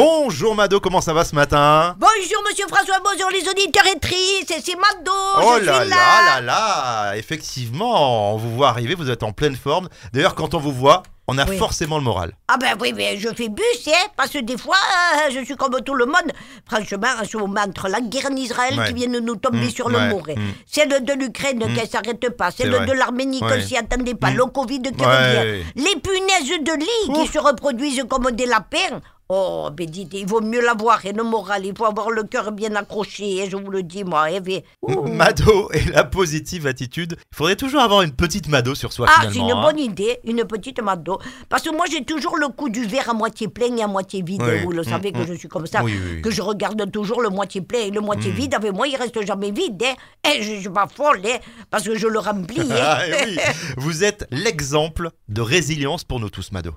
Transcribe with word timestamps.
Bonjour 0.00 0.54
Mado, 0.54 0.78
comment 0.78 1.00
ça 1.00 1.14
va 1.14 1.24
ce 1.24 1.34
matin? 1.34 1.96
Bonjour 1.98 2.42
Monsieur 2.46 2.66
François, 2.68 2.96
bonjour 3.02 3.30
les 3.30 3.48
auditeurs 3.48 3.86
et 3.86 3.98
tristes, 3.98 4.52
c'est 4.62 4.76
Mado, 4.76 5.10
Oh 5.38 5.54
je 5.58 5.64
là 5.64 5.80
suis 5.80 5.88
là 5.88 5.96
là 6.34 6.40
là. 6.42 6.42
là 6.42 7.16
Effectivement, 7.16 8.34
on 8.34 8.36
vous 8.36 8.54
voit 8.56 8.68
arriver, 8.68 8.94
vous 8.94 9.08
êtes 9.08 9.22
en 9.22 9.32
pleine 9.32 9.56
forme. 9.56 9.88
D'ailleurs, 10.12 10.34
quand 10.34 10.52
on 10.52 10.58
vous 10.58 10.70
voit, 10.72 11.02
on 11.28 11.38
a 11.38 11.46
Oui. 11.48 11.56
forcément 11.56 11.96
le 11.96 12.04
moral. 12.04 12.32
Ah 12.46 12.58
ben 12.60 12.76
oui, 12.78 12.92
mais 12.94 13.16
je 13.16 13.30
fais 13.30 13.48
bus, 13.48 13.64
hein, 13.88 14.06
parce 14.18 14.28
que 14.32 14.38
des 14.40 14.58
fois, 14.58 14.76
euh, 14.76 15.30
je 15.32 15.42
suis 15.46 15.56
comme 15.56 15.80
tout 15.82 15.94
le 15.94 16.04
monde. 16.04 16.30
Franchement, 16.70 17.08
en 17.18 17.24
ce 17.24 17.38
moment, 17.38 17.62
entre 17.66 17.88
la 17.88 18.02
guerre 18.02 18.26
en 18.30 18.36
Israël 18.36 18.78
Ouais. 18.78 18.88
qui 18.88 18.92
vient 18.92 19.08
de 19.08 19.20
nous 19.20 19.36
tomber 19.36 19.64
Mm, 19.66 19.70
sur 19.70 19.88
le 19.88 19.96
ouais, 19.96 20.34
mm. 20.36 20.52
celle 20.66 21.04
de 21.06 21.12
l'Ukraine 21.14 21.64
qui 21.74 21.86
s'arrête 21.90 22.36
pas, 22.36 22.50
celle 22.50 22.70
de 22.70 22.92
l'Arménie 22.92 23.42
Ouais. 23.42 23.48
qu'on 23.60 23.66
s'y 23.66 23.78
attendait 23.78 24.14
pas, 24.14 24.30
Mm. 24.30 24.36
le 24.36 24.44
Covid 24.44 24.82
qui 24.82 25.04
revient, 25.04 25.64
les 25.74 25.96
punaises 26.00 26.60
de 26.60 26.78
lit 26.78 27.14
qui 27.24 27.32
se 27.32 27.38
reproduisent 27.38 28.04
comme 28.10 28.30
des 28.32 28.44
lapins. 28.46 29.00
Oh, 29.28 29.68
ben 29.72 29.86
dites, 29.90 30.14
il 30.14 30.24
vaut 30.26 30.40
mieux 30.40 30.60
l'avoir, 30.64 31.04
et 31.04 31.12
le 31.12 31.24
moral, 31.24 31.66
il 31.66 31.76
faut 31.76 31.84
avoir 31.84 32.10
le 32.10 32.22
cœur 32.22 32.52
bien 32.52 32.74
accroché, 32.76 33.42
hein, 33.42 33.48
je 33.50 33.56
vous 33.56 33.70
le 33.70 33.82
dis, 33.82 34.04
moi. 34.04 34.26
hein, 34.30 34.38
mais- 34.46 34.62
Ouh. 34.82 35.02
Mado 35.08 35.68
et 35.72 35.84
la 35.90 36.04
positive 36.04 36.66
attitude. 36.68 37.16
Il 37.32 37.36
faudrait 37.36 37.56
toujours 37.56 37.80
avoir 37.80 38.02
une 38.02 38.12
petite 38.12 38.46
Mado 38.48 38.74
sur 38.76 38.92
soi 38.92 39.08
Ah, 39.10 39.22
c'est 39.32 39.38
une 39.38 39.50
hein. 39.50 39.60
bonne 39.62 39.80
idée, 39.80 40.18
une 40.24 40.44
petite 40.44 40.80
mado. 40.80 41.18
Parce 41.48 41.62
que 41.64 41.70
moi, 41.74 41.86
j'ai 41.90 42.04
toujours 42.04 42.36
le 42.36 42.48
coup 42.48 42.68
du 42.68 42.84
verre 42.86 43.10
à 43.10 43.14
moitié 43.14 43.48
plein 43.48 43.76
et 43.76 43.82
à 43.82 43.88
moitié 43.88 44.22
vide. 44.22 44.42
Oui. 44.44 44.62
Vous 44.62 44.70
le 44.70 44.82
Mm, 44.82 44.84
savez 44.84 45.10
que 45.12 45.18
mm. 45.18 45.26
je 45.26 45.34
suis 45.34 45.48
comme 45.48 45.66
ça. 45.66 45.82
Oui, 45.82 45.92
oui, 45.94 46.10
oui. 46.16 46.22
Que 46.22 46.30
je 46.30 46.40
regarde 46.42 46.88
toujours 46.92 47.20
le 47.20 47.28
moitié 47.28 47.60
plein 47.62 47.80
et 47.80 47.90
le 47.90 48.00
moitié 48.00 48.30
Mm. 48.30 48.34
vide. 48.36 48.54
Avec 48.54 48.72
moi, 48.72 48.86
il 48.86 48.94
reste 48.96 49.20
jamais 49.26 49.50
vide. 49.50 49.82
Hein. 49.82 49.94
Eh, 50.36 50.42
je 50.42 50.60
suis 50.60 50.68
pas 50.70 50.86
folle, 50.86 51.20
hein, 51.26 51.38
parce 51.70 51.82
que 51.84 51.96
je 51.98 52.06
le 52.06 52.18
remplis. 52.20 52.60
hein. 52.70 52.76
Ah, 52.80 53.00
eh 53.08 53.24
oui. 53.26 53.38
Vous 53.76 54.04
êtes 54.04 54.26
l'exemple 54.30 55.10
de 55.28 55.40
résilience 55.40 56.04
pour 56.04 56.20
nous 56.20 56.30
tous, 56.30 56.52
Mado. 56.52 56.72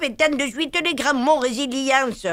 Putain, 0.00 0.30
de 0.30 0.50
suite 0.50 0.76
les 0.84 0.94
grands 0.94 1.14
mots, 1.14 1.38
résilience. 1.38 2.26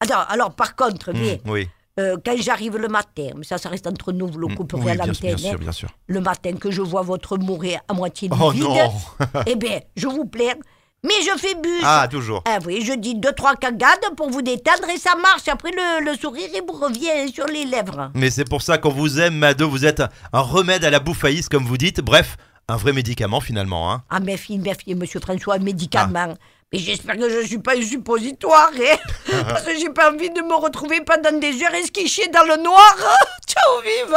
Attends, 0.00 0.22
alors 0.28 0.54
par 0.54 0.74
contre, 0.76 1.12
Mm, 1.12 1.38
oui. 1.50 1.68
euh, 2.00 2.16
quand 2.24 2.36
j'arrive 2.40 2.76
le 2.76 2.88
matin, 2.88 3.28
mais 3.36 3.44
ça, 3.44 3.58
ça 3.58 3.68
reste 3.68 3.86
entre 3.86 4.12
nous, 4.12 4.26
vous 4.26 4.38
le 4.38 4.48
Mm, 4.48 4.54
couperez 4.56 4.82
oui, 4.82 4.90
à 4.90 4.94
l'antenne. 4.94 5.14
bien 5.20 5.32
hein. 5.34 5.50
sûr, 5.50 5.58
bien 5.58 5.72
sûr. 5.72 5.88
le 6.06 6.20
matin 6.20 6.52
que 6.54 6.70
je 6.70 6.82
vois 6.82 7.02
votre 7.02 7.36
mourir 7.38 7.80
à 7.88 7.92
moitié 7.94 8.28
Oh 8.40 8.50
vide, 8.50 8.62
non 8.64 8.92
eh 9.46 9.54
bien, 9.56 9.78
je 9.96 10.08
vous 10.08 10.24
plains, 10.24 10.54
mais 11.04 11.14
je 11.22 11.38
fais 11.38 11.54
bus. 11.54 11.82
Ah, 11.84 12.08
toujours. 12.10 12.42
Ah 12.46 12.58
oui, 12.66 12.82
je 12.84 12.94
dis 12.94 13.14
deux, 13.14 13.32
trois 13.32 13.54
cagades 13.56 14.00
pour 14.16 14.30
vous 14.30 14.42
détendre 14.42 14.88
et 14.92 14.98
ça 14.98 15.14
marche. 15.16 15.46
Après, 15.48 15.70
le, 15.70 16.04
le 16.04 16.16
sourire, 16.16 16.48
il 16.54 16.62
vous 16.66 16.78
revient 16.78 17.32
sur 17.32 17.46
les 17.46 17.64
lèvres. 17.64 18.10
Mais 18.14 18.30
c'est 18.30 18.48
pour 18.48 18.62
ça 18.62 18.78
qu'on 18.78 18.90
vous 18.90 19.20
aime, 19.20 19.34
Mado. 19.36 19.68
Vous 19.68 19.84
êtes 19.84 20.02
un 20.32 20.40
remède 20.40 20.84
à 20.84 20.90
la 20.90 21.00
bouffaïs, 21.00 21.48
comme 21.48 21.64
vous 21.64 21.76
dites. 21.76 22.00
Bref, 22.00 22.36
un 22.68 22.76
vrai 22.76 22.92
médicament 22.92 23.40
finalement. 23.40 23.92
Hein. 23.92 24.02
Ah, 24.10 24.20
mes 24.20 24.36
filles, 24.36 24.58
mes 24.58 24.74
filles, 24.74 24.94
monsieur 24.94 25.18
François, 25.20 25.58
médicament. 25.58 26.34
Mais 26.72 26.78
j'espère 26.78 27.16
que 27.16 27.28
je 27.28 27.38
ne 27.38 27.46
suis 27.46 27.58
pas 27.58 27.76
un 27.76 27.82
suppositoire, 27.82 28.70
hein, 28.74 28.96
Parce 29.48 29.62
que 29.62 29.78
j'ai 29.78 29.90
pas 29.90 30.10
envie 30.10 30.30
de 30.30 30.40
me 30.40 30.54
retrouver 30.54 31.02
pendant 31.02 31.38
des 31.38 31.62
heures 31.62 31.74
esquichées 31.74 32.28
dans 32.28 32.44
le 32.44 32.62
noir. 32.62 32.96
Ciao, 33.46 33.80
vive 33.82 34.16